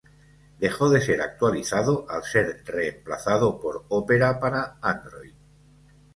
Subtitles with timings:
[0.57, 5.35] Dejó de ser actualizado al ser reemplazado por Opera para Android.